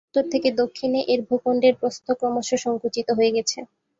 উত্তর 0.05 0.25
থেকে 0.33 0.49
দক্ষিণে 0.61 0.99
এর 1.07 1.19
ভূখণ্ডের 1.27 1.73
প্রস্থ 1.79 2.07
ক্রমশ 2.19 2.49
সঙ্কুচিত 2.63 3.07
হয়ে 3.17 3.35
গেছে। 3.35 3.57